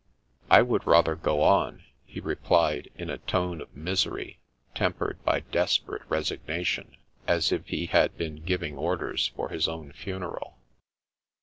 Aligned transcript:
"I 0.49 0.63
would 0.63 0.87
rather 0.87 1.15
go 1.15 1.43
on," 1.43 1.83
he 2.03 2.19
replied, 2.19 2.89
in 2.95 3.11
a 3.11 3.19
tone 3.19 3.61
of 3.61 3.75
misery 3.77 4.39
tempered 4.73 5.23
by 5.23 5.41
desperate 5.41 6.01
resignation, 6.09 6.97
as 7.27 7.51
if 7.51 7.67
he 7.67 7.85
had 7.85 8.17
been 8.17 8.37
giving 8.37 8.77
orders 8.77 9.27
for 9.35 9.49
his 9.49 9.67
own 9.67 9.91
funeral. 9.91 10.57